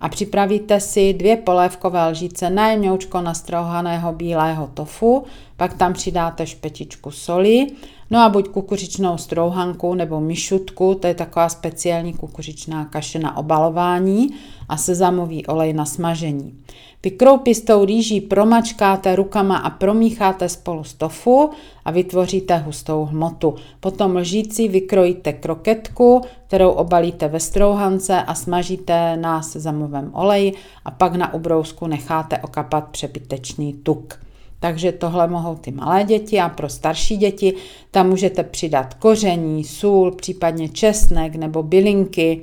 a 0.00 0.08
připravíte 0.08 0.80
si 0.80 1.12
dvě 1.12 1.36
polévkové 1.36 2.08
lžíce 2.08 2.50
najemňoučko 2.50 3.20
nastrouhaného 3.20 4.12
bílého 4.12 4.70
tofu, 4.74 5.24
pak 5.56 5.74
tam 5.74 5.92
přidáte 5.92 6.46
špetičku 6.46 7.10
soli, 7.10 7.66
no 8.10 8.18
a 8.18 8.28
buď 8.28 8.48
kukuřičnou 8.48 9.18
strouhanku 9.18 9.94
nebo 9.94 10.20
myšutku, 10.20 10.94
to 10.94 11.06
je 11.06 11.14
taková 11.14 11.48
speciální 11.48 12.12
kukuřičná 12.12 12.84
kaše 12.84 13.18
na 13.18 13.36
obalování 13.36 14.34
a 14.68 14.76
sezamový 14.76 15.46
olej 15.46 15.72
na 15.72 15.84
smažení. 15.84 16.54
Ty 17.02 17.10
kroupy 17.10 17.54
s 17.54 17.60
tou 17.60 17.84
rýží 17.84 18.20
promačkáte 18.20 19.16
rukama 19.16 19.56
a 19.56 19.70
promícháte 19.70 20.48
spolu 20.48 20.84
s 20.84 20.94
tofu 20.94 21.50
a 21.84 21.90
vytvoříte 21.90 22.56
hustou 22.56 23.04
hmotu. 23.04 23.54
Potom 23.80 24.16
lžící 24.16 24.68
vykrojíte 24.68 25.32
kroketku, 25.32 26.20
kterou 26.46 26.70
obalíte 26.70 27.28
ve 27.28 27.40
strouhance 27.40 28.22
a 28.22 28.34
smažíte 28.34 29.16
na 29.16 29.42
sezamovém 29.42 30.10
oleji 30.14 30.54
a 30.84 30.90
pak 30.90 31.14
na 31.14 31.34
ubrousku 31.34 31.86
necháte 31.86 32.38
okapat 32.38 32.88
přebytečný 32.88 33.72
tuk. 33.72 34.18
Takže 34.60 34.92
tohle 34.92 35.28
mohou 35.28 35.54
ty 35.54 35.70
malé 35.70 36.04
děti 36.04 36.40
a 36.40 36.48
pro 36.48 36.68
starší 36.68 37.16
děti 37.16 37.54
tam 37.90 38.08
můžete 38.08 38.44
přidat 38.44 38.94
koření, 38.94 39.64
sůl, 39.64 40.10
případně 40.10 40.68
česnek 40.68 41.34
nebo 41.36 41.62
bylinky. 41.62 42.42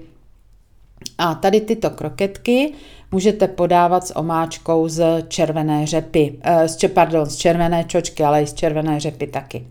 A 1.18 1.36
tady 1.36 1.62
tyto 1.62 1.90
kroketky 1.90 2.74
můžete 3.12 3.48
podávat 3.48 4.08
s 4.08 4.16
omáčkou 4.16 4.88
z 4.88 5.26
červené 5.28 5.86
řepy, 5.86 6.40
eh, 6.84 6.88
pardon, 6.88 7.26
z 7.26 7.36
červené 7.36 7.84
čočky, 7.84 8.24
ale 8.24 8.44
i 8.44 8.48
z 8.48 8.54
červené 8.54 9.00
řepy 9.00 9.28
taky 9.28 9.68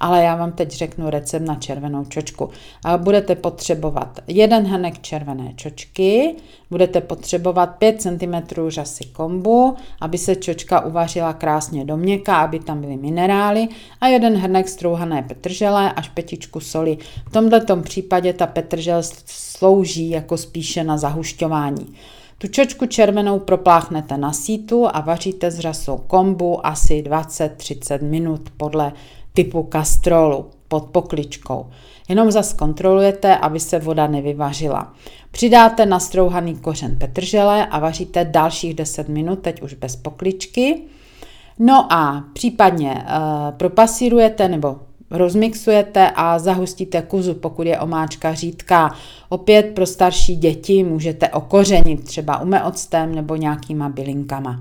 ale 0.00 0.22
já 0.22 0.36
vám 0.36 0.52
teď 0.52 0.72
řeknu 0.72 1.10
recept 1.10 1.42
na 1.42 1.54
červenou 1.54 2.04
čočku. 2.04 2.50
A 2.84 2.98
budete 2.98 3.34
potřebovat 3.34 4.20
jeden 4.26 4.66
hrnek 4.66 4.98
červené 4.98 5.52
čočky, 5.56 6.34
budete 6.70 7.00
potřebovat 7.00 7.66
5 7.66 8.02
cm 8.02 8.34
řasy 8.68 9.04
kombu, 9.04 9.76
aby 10.00 10.18
se 10.18 10.36
čočka 10.36 10.80
uvařila 10.80 11.32
krásně 11.32 11.84
do 11.84 11.96
měka, 11.96 12.36
aby 12.36 12.58
tam 12.58 12.80
byly 12.80 12.96
minerály 12.96 13.68
a 14.00 14.06
jeden 14.06 14.36
hrnek 14.36 14.68
strouhané 14.68 15.22
petržele 15.22 15.92
a 15.92 16.02
špetičku 16.02 16.60
soli. 16.60 16.98
V 17.28 17.32
tomto 17.32 17.76
případě 17.76 18.32
ta 18.32 18.46
petržel 18.46 19.02
slouží 19.26 20.10
jako 20.10 20.36
spíše 20.36 20.84
na 20.84 20.98
zahušťování. 20.98 21.94
Tu 22.38 22.48
čočku 22.48 22.86
červenou 22.86 23.38
propláchnete 23.38 24.16
na 24.16 24.32
sítu 24.32 24.86
a 24.92 25.00
vaříte 25.00 25.50
s 25.50 25.58
řasou 25.58 25.98
kombu 26.06 26.66
asi 26.66 27.02
20-30 27.02 28.02
minut 28.02 28.40
podle 28.56 28.92
typu 29.36 29.62
kastrolu 29.62 30.46
pod 30.68 30.84
pokličkou. 30.84 31.66
Jenom 32.08 32.30
zas 32.30 32.52
kontrolujete, 32.52 33.36
aby 33.36 33.60
se 33.60 33.78
voda 33.78 34.06
nevyvařila. 34.06 34.92
Přidáte 35.30 35.86
nastrouhaný 35.86 36.56
kořen 36.56 36.96
petržele 36.98 37.66
a 37.66 37.78
vaříte 37.78 38.24
dalších 38.24 38.74
10 38.74 39.08
minut, 39.08 39.38
teď 39.38 39.62
už 39.62 39.74
bez 39.74 39.96
pokličky. 39.96 40.82
No 41.58 41.92
a 41.92 42.24
případně 42.32 42.92
e, 42.92 43.04
propasírujete 43.52 44.48
nebo 44.48 44.76
rozmixujete 45.10 46.10
a 46.10 46.38
zahustíte 46.38 47.02
kuzu, 47.02 47.34
pokud 47.34 47.66
je 47.66 47.80
omáčka 47.80 48.34
řídká. 48.34 48.94
Opět 49.28 49.62
pro 49.74 49.86
starší 49.86 50.36
děti 50.36 50.84
můžete 50.84 51.28
okořenit 51.28 52.04
třeba 52.04 52.40
umeoctem 52.40 53.14
nebo 53.14 53.36
nějakýma 53.36 53.88
bylinkama. 53.88 54.60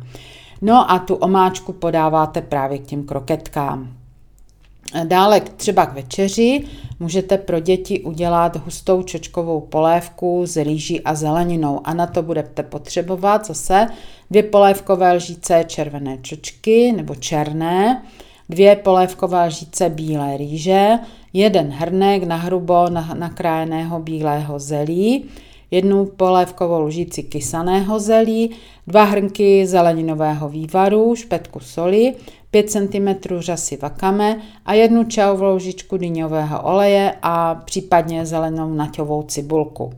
No 0.61 0.91
a 0.91 0.99
tu 0.99 1.15
omáčku 1.15 1.73
podáváte 1.73 2.41
právě 2.41 2.77
k 2.77 2.85
těm 2.85 3.03
kroketkám. 3.03 3.94
Dále 5.03 5.41
třeba 5.41 5.85
k 5.85 5.93
večeři. 5.93 6.63
Můžete 6.99 7.37
pro 7.37 7.59
děti 7.59 8.01
udělat 8.01 8.65
hustou 8.65 9.03
čočkovou 9.03 9.61
polévku 9.61 10.45
s 10.45 10.57
rýží 10.63 11.01
a 11.01 11.15
zeleninou 11.15 11.81
a 11.83 11.93
na 11.93 12.07
to 12.07 12.21
budete 12.21 12.63
potřebovat 12.63 13.47
zase 13.47 13.87
dvě 14.31 14.43
polévkové 14.43 15.13
lžíce 15.13 15.63
červené 15.67 16.17
čočky 16.21 16.91
nebo 16.91 17.15
černé, 17.15 18.03
dvě 18.49 18.75
polévkové 18.75 19.47
lžíce 19.47 19.89
bílé 19.89 20.37
rýže, 20.37 20.99
jeden 21.33 21.69
hrnek 21.69 22.23
na 22.23 22.35
hrubo 22.35 22.89
nakrájeného 23.13 23.99
bílého 23.99 24.59
zelí, 24.59 25.25
jednu 25.71 26.05
polévkovou 26.05 26.81
lžíci 26.81 27.23
kysaného 27.23 27.99
zelí, 27.99 28.51
dva 28.87 29.03
hrnky 29.03 29.67
zeleninového 29.67 30.49
vývaru, 30.49 31.15
špetku 31.15 31.59
soli, 31.59 32.13
5 32.55 32.69
cm 32.69 33.39
řasy 33.39 33.77
vakame 33.81 34.41
a 34.65 34.73
jednu 34.73 35.03
čajovou 35.03 35.55
lžičku 35.55 35.97
dýňového 35.97 36.61
oleje 36.63 37.13
a 37.21 37.55
případně 37.55 38.25
zelenou 38.25 38.73
naťovou 38.73 39.23
cibulku. 39.23 39.93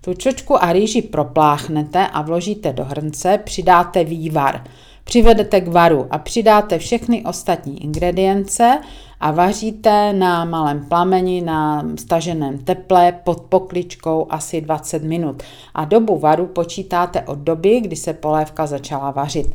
Tu 0.00 0.14
čočku 0.14 0.64
a 0.64 0.72
rýži 0.72 1.02
propláchnete 1.02 2.06
a 2.06 2.22
vložíte 2.22 2.72
do 2.72 2.84
hrnce, 2.84 3.38
přidáte 3.44 4.04
vývar. 4.04 4.64
Přivedete 5.04 5.60
k 5.60 5.68
varu 5.68 6.06
a 6.10 6.18
přidáte 6.18 6.78
všechny 6.78 7.24
ostatní 7.24 7.82
ingredience 7.82 8.80
a 9.20 9.30
vaříte 9.30 10.12
na 10.12 10.44
malém 10.44 10.86
plameni 10.88 11.40
na 11.40 11.86
staženém 11.98 12.58
teple 12.58 13.12
pod 13.12 13.40
pokličkou 13.40 14.26
asi 14.30 14.60
20 14.60 15.02
minut. 15.02 15.42
A 15.74 15.84
dobu 15.84 16.18
varu 16.18 16.46
počítáte 16.46 17.22
od 17.22 17.38
doby, 17.38 17.80
kdy 17.80 17.96
se 17.96 18.12
polévka 18.12 18.66
začala 18.66 19.10
vařit. 19.10 19.46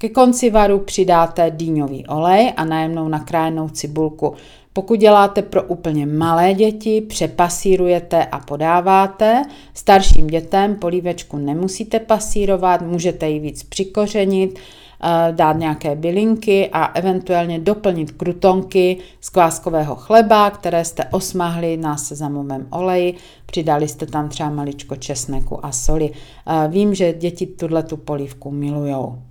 Ke 0.00 0.08
konci 0.08 0.50
varu 0.50 0.78
přidáte 0.78 1.50
dýňový 1.50 2.06
olej 2.06 2.52
a 2.56 2.64
najemnou 2.64 3.08
nakrájenou 3.08 3.68
cibulku. 3.68 4.34
Pokud 4.72 4.98
děláte 4.98 5.42
pro 5.42 5.62
úplně 5.62 6.06
malé 6.06 6.54
děti, 6.54 7.00
přepasírujete 7.00 8.24
a 8.24 8.38
podáváte. 8.38 9.42
Starším 9.74 10.26
dětem 10.26 10.74
polívečku 10.74 11.36
nemusíte 11.36 11.98
pasírovat, 11.98 12.82
můžete 12.82 13.28
ji 13.28 13.40
víc 13.40 13.62
přikořenit, 13.62 14.58
eh, 14.58 15.32
dát 15.32 15.58
nějaké 15.58 15.96
bylinky 15.96 16.68
a 16.72 16.84
eventuálně 16.84 17.58
doplnit 17.58 18.12
krutonky 18.12 18.96
z 19.20 19.28
kváskového 19.28 19.96
chleba, 19.96 20.50
které 20.50 20.84
jste 20.84 21.04
osmahli 21.04 21.76
na 21.76 21.96
sezamovém 21.96 22.66
oleji. 22.70 23.14
Přidali 23.46 23.88
jste 23.88 24.06
tam 24.06 24.28
třeba 24.28 24.50
maličko 24.50 24.96
česneku 24.96 25.66
a 25.66 25.72
soli. 25.72 26.10
Eh, 26.10 26.68
vím, 26.68 26.94
že 26.94 27.12
děti 27.12 27.46
tuhle 27.46 27.82
tu 27.82 27.96
polívku 27.96 28.50
milujou. 28.50 29.27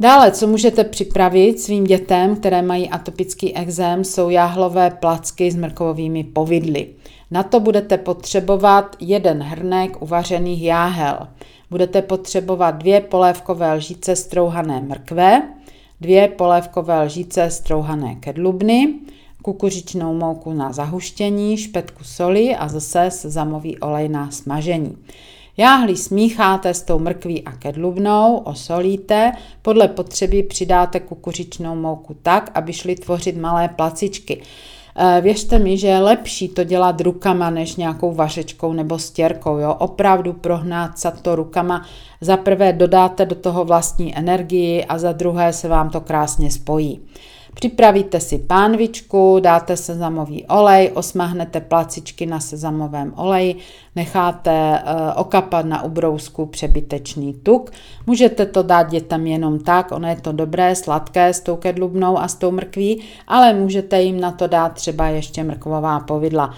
Dále, 0.00 0.30
co 0.30 0.46
můžete 0.46 0.84
připravit 0.84 1.60
svým 1.60 1.84
dětem, 1.84 2.36
které 2.36 2.62
mají 2.62 2.90
atopický 2.90 3.56
exém, 3.56 4.04
jsou 4.04 4.30
jáhlové 4.30 4.90
placky 4.90 5.50
s 5.50 5.56
mrkovými 5.56 6.24
povidly. 6.24 6.88
Na 7.30 7.42
to 7.42 7.60
budete 7.60 7.98
potřebovat 7.98 8.96
jeden 9.00 9.42
hrnek 9.42 10.02
uvařených 10.02 10.62
jáhel. 10.62 11.18
Budete 11.70 12.02
potřebovat 12.02 12.70
dvě 12.70 13.00
polévkové 13.00 13.74
lžíce 13.74 14.16
strouhané 14.16 14.80
mrkve, 14.80 15.42
dvě 16.00 16.28
polévkové 16.28 17.02
lžíce 17.02 17.50
strouhané 17.50 18.14
kedlubny, 18.14 18.94
kukuřičnou 19.42 20.14
mouku 20.14 20.52
na 20.52 20.72
zahuštění, 20.72 21.56
špetku 21.56 22.04
soli 22.04 22.56
a 22.56 22.68
zase 22.68 23.10
sezamový 23.10 23.78
olej 23.78 24.08
na 24.08 24.30
smažení. 24.30 24.96
Jáhly 25.56 25.96
smícháte 25.96 26.74
s 26.74 26.82
tou 26.82 26.98
mrkví 26.98 27.44
a 27.44 27.52
kedlubnou, 27.52 28.36
osolíte, 28.36 29.32
podle 29.62 29.88
potřeby 29.88 30.42
přidáte 30.42 31.00
kukuřičnou 31.00 31.74
mouku 31.74 32.16
tak, 32.22 32.50
aby 32.54 32.72
šly 32.72 32.96
tvořit 32.96 33.36
malé 33.36 33.68
placičky. 33.68 34.42
Eh, 34.96 35.20
věřte 35.20 35.58
mi, 35.58 35.78
že 35.78 35.86
je 35.86 35.98
lepší 35.98 36.48
to 36.48 36.64
dělat 36.64 37.00
rukama 37.00 37.50
než 37.50 37.76
nějakou 37.76 38.12
vařečkou 38.12 38.72
nebo 38.72 38.98
stěrkou. 38.98 39.58
Jo? 39.58 39.74
Opravdu 39.78 40.32
prohnát 40.32 40.98
se 40.98 41.12
to 41.22 41.36
rukama. 41.36 41.86
Za 42.20 42.36
prvé 42.36 42.72
dodáte 42.72 43.26
do 43.26 43.34
toho 43.34 43.64
vlastní 43.64 44.18
energii 44.18 44.84
a 44.84 44.98
za 44.98 45.12
druhé 45.12 45.52
se 45.52 45.68
vám 45.68 45.90
to 45.90 46.00
krásně 46.00 46.50
spojí. 46.50 47.00
Připravíte 47.54 48.20
si 48.20 48.38
pánvičku, 48.38 49.40
dáte 49.40 49.76
sezamový 49.76 50.46
olej, 50.46 50.90
osmahnete 50.94 51.60
placičky 51.60 52.26
na 52.26 52.40
sezamovém 52.40 53.12
oleji, 53.16 53.56
necháte 53.96 54.50
eh, 54.50 54.82
okapat 55.14 55.66
na 55.66 55.82
ubrousku 55.82 56.46
přebytečný 56.46 57.34
tuk. 57.34 57.70
Můžete 58.06 58.46
to 58.46 58.62
dát 58.62 58.90
dětem 58.90 59.26
jenom 59.26 59.58
tak, 59.58 59.92
ono 59.92 60.08
je 60.08 60.16
to 60.16 60.32
dobré, 60.32 60.74
sladké 60.74 61.28
s 61.28 61.40
tou 61.40 61.56
kedlubnou 61.56 62.18
a 62.18 62.28
s 62.28 62.34
tou 62.34 62.50
mrkví, 62.50 63.02
ale 63.26 63.52
můžete 63.52 64.02
jim 64.02 64.20
na 64.20 64.30
to 64.30 64.46
dát 64.46 64.72
třeba 64.72 65.06
ještě 65.06 65.44
mrkvová 65.44 66.00
povidla. 66.00 66.54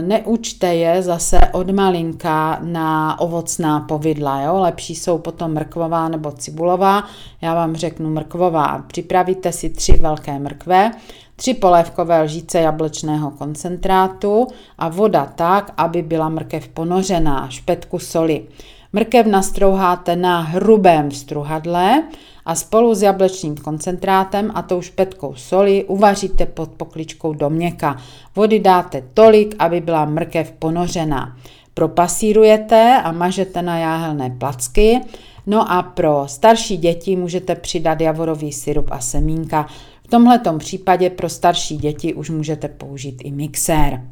Neučte 0.00 0.74
je 0.74 1.02
zase 1.02 1.40
od 1.52 1.70
malinka 1.70 2.58
na 2.62 3.20
ovocná 3.20 3.80
povidla. 3.80 4.40
Jo? 4.40 4.60
Lepší 4.60 4.94
jsou 4.94 5.18
potom 5.18 5.52
mrkvová 5.52 6.08
nebo 6.08 6.32
cibulová. 6.32 7.04
Já 7.40 7.54
vám 7.54 7.76
řeknu 7.76 8.10
mrkvová. 8.10 8.84
Připravíte 8.86 9.52
si 9.52 9.70
tři 9.70 9.92
velké 9.92 10.38
mrkve, 10.38 10.90
tři 11.36 11.54
polévkové 11.54 12.22
lžíce 12.22 12.60
jablečného 12.60 13.30
koncentrátu 13.30 14.46
a 14.78 14.88
voda 14.88 15.32
tak, 15.34 15.72
aby 15.76 16.02
byla 16.02 16.28
mrkev 16.28 16.68
ponořená, 16.68 17.48
špetku 17.48 17.98
soli. 17.98 18.46
Mrkev 18.92 19.26
nastrouháte 19.26 20.16
na 20.16 20.40
hrubém 20.40 21.10
struhadle 21.10 22.02
a 22.44 22.54
spolu 22.54 22.94
s 22.94 23.02
jablečným 23.02 23.56
koncentrátem 23.56 24.50
a 24.54 24.62
tou 24.62 24.82
špetkou 24.82 25.34
soli 25.34 25.84
uvaříte 25.84 26.46
pod 26.46 26.70
pokličkou 26.70 27.34
do 27.34 27.50
měka. 27.50 27.96
Vody 28.36 28.60
dáte 28.60 29.02
tolik, 29.14 29.56
aby 29.58 29.80
byla 29.80 30.04
mrkev 30.04 30.52
ponořená. 30.52 31.36
Propasírujete 31.74 33.00
a 33.04 33.12
mažete 33.12 33.62
na 33.62 33.78
jáhelné 33.78 34.30
placky. 34.30 35.00
No 35.46 35.72
a 35.72 35.82
pro 35.82 36.24
starší 36.26 36.76
děti 36.76 37.16
můžete 37.16 37.54
přidat 37.54 38.00
javorový 38.00 38.52
syrup 38.52 38.88
a 38.90 39.00
semínka. 39.00 39.66
V 40.04 40.08
tomhle 40.08 40.40
případě 40.58 41.10
pro 41.10 41.28
starší 41.28 41.76
děti 41.76 42.14
už 42.14 42.30
můžete 42.30 42.68
použít 42.68 43.22
i 43.24 43.30
mixér. 43.30 44.02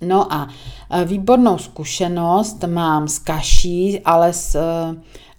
No 0.00 0.32
a 0.32 0.48
e, 0.90 1.04
výbornou 1.04 1.58
zkušenost 1.58 2.64
mám 2.66 3.08
s 3.08 3.18
kaší, 3.18 4.00
ale 4.00 4.32
z 4.32 4.54
e, 4.54 4.60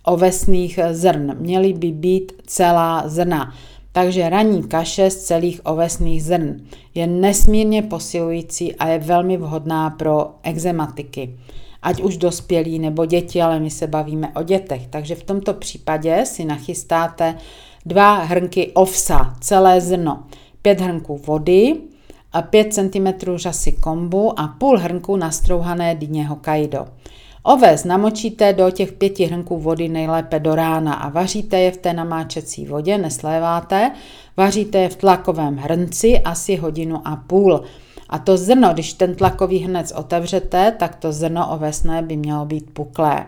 ovesných 0.07 0.79
zrn. 0.91 1.35
Měly 1.39 1.73
by 1.73 1.91
být 1.91 2.31
celá 2.47 3.03
zrna. 3.05 3.53
Takže 3.91 4.29
ranní 4.29 4.63
kaše 4.63 5.09
z 5.09 5.23
celých 5.23 5.61
ovesných 5.65 6.23
zrn 6.23 6.57
je 6.95 7.07
nesmírně 7.07 7.81
posilující 7.81 8.75
a 8.75 8.87
je 8.87 8.99
velmi 8.99 9.37
vhodná 9.37 9.89
pro 9.89 10.35
exematiky. 10.43 11.37
Ať 11.81 12.01
už 12.01 12.17
dospělí 12.17 12.79
nebo 12.79 13.05
děti, 13.05 13.41
ale 13.41 13.59
my 13.59 13.69
se 13.69 13.87
bavíme 13.87 14.31
o 14.35 14.43
dětech. 14.43 14.87
Takže 14.87 15.15
v 15.15 15.23
tomto 15.23 15.53
případě 15.53 16.25
si 16.25 16.45
nachystáte 16.45 17.35
dva 17.85 18.15
hrnky 18.15 18.71
ovsa, 18.73 19.35
celé 19.41 19.81
zrno, 19.81 20.23
pět 20.61 20.81
hrnků 20.81 21.17
vody, 21.17 21.75
5 22.41 22.73
cm 22.73 23.07
řasy 23.35 23.71
kombu 23.71 24.39
a 24.39 24.47
půl 24.47 24.77
hrnku 24.77 25.15
nastrouhané 25.15 25.95
dyně 25.95 26.27
Hokkaido. 26.27 26.85
Oves 27.43 27.83
namočíte 27.83 28.53
do 28.53 28.71
těch 28.71 28.91
pěti 28.91 29.25
hrnků 29.25 29.59
vody 29.59 29.89
nejlépe 29.89 30.39
do 30.39 30.55
rána 30.55 30.93
a 30.93 31.09
vaříte 31.09 31.59
je 31.59 31.71
v 31.71 31.77
té 31.77 31.93
namáčecí 31.93 32.65
vodě, 32.65 32.97
nesléváte, 32.97 33.91
vaříte 34.37 34.77
je 34.77 34.89
v 34.89 34.95
tlakovém 34.95 35.57
hrnci 35.57 36.19
asi 36.19 36.55
hodinu 36.55 37.07
a 37.07 37.15
půl. 37.15 37.63
A 38.09 38.19
to 38.19 38.37
zrno, 38.37 38.73
když 38.73 38.93
ten 38.93 39.15
tlakový 39.15 39.59
hrnec 39.59 39.91
otevřete, 39.91 40.71
tak 40.79 40.95
to 40.95 41.11
zrno 41.11 41.53
ovesné 41.53 42.01
by 42.01 42.17
mělo 42.17 42.45
být 42.45 42.69
puklé. 42.73 43.25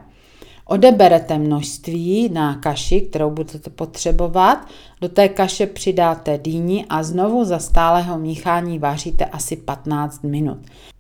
Odeberete 0.65 1.38
množství 1.38 2.30
na 2.34 2.56
kaši, 2.56 3.02
kterou 3.02 3.30
budete 3.30 3.69
potřebovat, 3.69 4.67
do 5.02 5.10
té 5.10 5.30
kaše 5.30 5.67
přidáte 5.67 6.38
dýni 6.38 6.86
a 6.89 7.04
znovu 7.04 7.45
za 7.45 7.60
stálého 7.60 8.19
míchání 8.19 8.80
vaříte 8.80 9.26
asi 9.26 9.56
15 9.56 10.24
minut. 10.24 10.58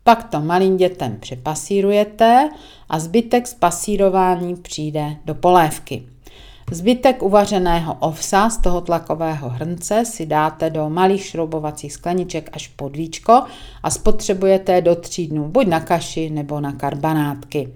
Pak 0.09 0.23
to 0.23 0.39
malým 0.39 0.77
dětem 0.77 1.17
přepasírujete 1.19 2.49
a 2.89 2.99
zbytek 2.99 3.47
z 3.47 3.53
pasírování 3.53 4.55
přijde 4.55 5.15
do 5.25 5.35
polévky. 5.35 6.03
Zbytek 6.71 7.23
uvařeného 7.23 7.93
ovsa 7.99 8.49
z 8.49 8.57
toho 8.57 8.81
tlakového 8.81 9.49
hrnce 9.49 10.05
si 10.05 10.25
dáte 10.25 10.69
do 10.69 10.89
malých 10.89 11.25
šroubovacích 11.25 11.93
skleniček 11.93 12.49
až 12.53 12.67
pod 12.67 12.95
víčko 12.95 13.43
a 13.83 13.89
spotřebujete 13.89 14.81
do 14.81 14.95
tří 14.95 15.27
dnů 15.27 15.47
buď 15.47 15.67
na 15.67 15.79
kaši 15.79 16.29
nebo 16.29 16.59
na 16.59 16.71
karbanátky. 16.71 17.69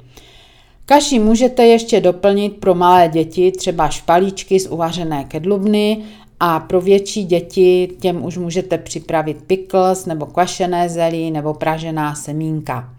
Kaši 0.86 1.20
můžete 1.20 1.66
ještě 1.66 2.02
doplnit 2.02 2.58
pro 2.58 2.76
malé 2.76 3.10
děti 3.10 3.52
třeba 3.52 3.90
špalíčky 3.90 4.60
z 4.60 4.68
uvařené 4.68 5.24
kedlubny 5.24 6.04
a 6.46 6.60
pro 6.60 6.82
větší 6.82 7.26
děti 7.26 7.90
těm 8.02 8.26
už 8.26 8.38
můžete 8.38 8.78
připravit 8.78 9.44
pickles 9.48 10.06
nebo 10.06 10.26
kvašené 10.26 10.90
zelí 10.90 11.32
nebo 11.32 11.54
pražená 11.54 12.16
semínka. 12.16 12.94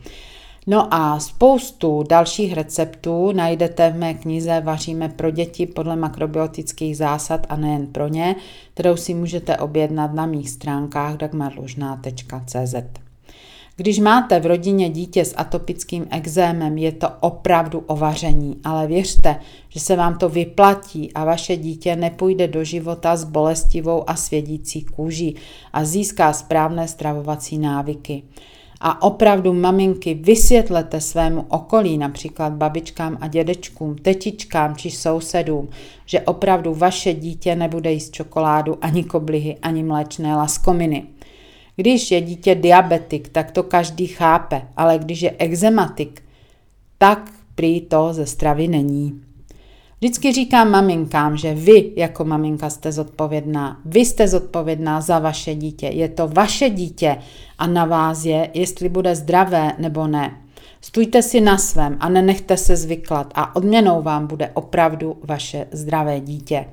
No 0.66 0.94
a 0.94 1.20
spoustu 1.20 2.02
dalších 2.08 2.52
receptů 2.52 3.32
najdete 3.32 3.90
v 3.90 3.96
mé 3.96 4.14
knize 4.14 4.60
Vaříme 4.60 5.08
pro 5.08 5.30
děti 5.30 5.66
podle 5.66 5.96
makrobiotických 5.96 6.96
zásad 6.96 7.46
a 7.48 7.56
nejen 7.56 7.86
pro 7.86 8.08
ně, 8.08 8.36
kterou 8.74 8.96
si 8.96 9.14
můžete 9.14 9.56
objednat 9.56 10.14
na 10.14 10.26
mých 10.26 10.50
stránkách 10.50 11.16
dagmarlužná.cz. 11.16 13.03
Když 13.76 13.98
máte 13.98 14.40
v 14.40 14.46
rodině 14.46 14.90
dítě 14.90 15.24
s 15.24 15.34
atopickým 15.36 16.06
exémem, 16.10 16.78
je 16.78 16.92
to 16.92 17.08
opravdu 17.20 17.78
ovaření, 17.86 18.56
ale 18.64 18.86
věřte, 18.86 19.40
že 19.68 19.80
se 19.80 19.96
vám 19.96 20.18
to 20.18 20.28
vyplatí 20.28 21.12
a 21.12 21.24
vaše 21.24 21.56
dítě 21.56 21.96
nepůjde 21.96 22.48
do 22.48 22.64
života 22.64 23.16
s 23.16 23.24
bolestivou 23.24 24.10
a 24.10 24.16
svědící 24.16 24.84
kůží 24.84 25.36
a 25.72 25.84
získá 25.84 26.32
správné 26.32 26.88
stravovací 26.88 27.58
návyky. 27.58 28.22
A 28.80 29.02
opravdu 29.02 29.52
maminky 29.52 30.14
vysvětlete 30.14 31.00
svému 31.00 31.44
okolí, 31.48 31.98
například 31.98 32.52
babičkám 32.52 33.18
a 33.20 33.28
dědečkům, 33.28 33.96
tetičkám 33.96 34.76
či 34.76 34.90
sousedům, 34.90 35.68
že 36.06 36.20
opravdu 36.20 36.74
vaše 36.74 37.14
dítě 37.14 37.56
nebude 37.56 37.92
jíst 37.92 38.10
čokoládu, 38.10 38.78
ani 38.80 39.04
koblihy, 39.04 39.56
ani 39.62 39.82
mléčné 39.82 40.36
laskominy. 40.36 41.06
Když 41.76 42.10
je 42.10 42.20
dítě 42.20 42.54
diabetik, 42.54 43.28
tak 43.28 43.50
to 43.50 43.62
každý 43.62 44.06
chápe, 44.06 44.62
ale 44.76 44.98
když 44.98 45.22
je 45.22 45.34
exematik, 45.38 46.22
tak 46.98 47.30
prý 47.54 47.80
to 47.80 48.12
ze 48.12 48.26
stravy 48.26 48.68
není. 48.68 49.20
Vždycky 49.98 50.32
říkám 50.32 50.70
maminkám, 50.70 51.36
že 51.36 51.54
vy 51.54 51.92
jako 51.96 52.24
maminka 52.24 52.70
jste 52.70 52.92
zodpovědná. 52.92 53.80
Vy 53.84 54.00
jste 54.00 54.28
zodpovědná 54.28 55.00
za 55.00 55.18
vaše 55.18 55.54
dítě. 55.54 55.86
Je 55.86 56.08
to 56.08 56.28
vaše 56.28 56.70
dítě 56.70 57.16
a 57.58 57.66
na 57.66 57.84
vás 57.84 58.24
je, 58.24 58.50
jestli 58.54 58.88
bude 58.88 59.16
zdravé 59.16 59.72
nebo 59.78 60.06
ne. 60.06 60.40
Stůjte 60.80 61.22
si 61.22 61.40
na 61.40 61.58
svém 61.58 61.96
a 62.00 62.08
nenechte 62.08 62.56
se 62.56 62.76
zvyklat 62.76 63.32
a 63.34 63.56
odměnou 63.56 64.02
vám 64.02 64.26
bude 64.26 64.50
opravdu 64.54 65.16
vaše 65.22 65.66
zdravé 65.72 66.20
dítě. 66.20 66.64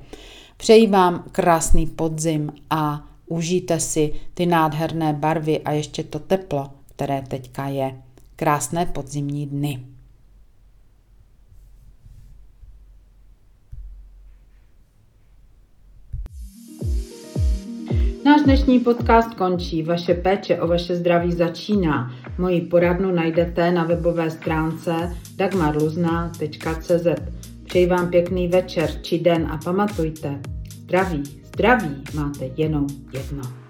Přeji 0.56 0.86
vám 0.86 1.24
krásný 1.32 1.86
podzim 1.86 2.52
a 2.70 3.04
užijte 3.32 3.80
si 3.80 4.12
ty 4.34 4.46
nádherné 4.46 5.12
barvy 5.12 5.60
a 5.60 5.72
ještě 5.72 6.02
to 6.02 6.18
teplo, 6.18 6.70
které 6.94 7.22
teďka 7.28 7.68
je. 7.68 8.02
Krásné 8.36 8.86
podzimní 8.86 9.46
dny. 9.46 9.84
Náš 18.24 18.42
dnešní 18.42 18.80
podcast 18.80 19.34
končí. 19.34 19.82
Vaše 19.82 20.14
péče 20.14 20.60
o 20.60 20.66
vaše 20.68 20.96
zdraví 20.96 21.32
začíná. 21.32 22.14
Moji 22.38 22.60
poradnu 22.60 23.10
najdete 23.10 23.70
na 23.70 23.84
webové 23.84 24.30
stránce 24.30 25.16
dagmarluzna.cz. 25.36 27.06
Přeji 27.64 27.86
vám 27.86 28.10
pěkný 28.10 28.48
večer 28.48 28.90
či 29.02 29.18
den 29.18 29.46
a 29.46 29.58
pamatujte, 29.64 30.40
zdraví, 30.82 31.41
zdraví 31.54 32.04
máte 32.14 32.50
jenom 32.56 32.86
jedno. 33.12 33.61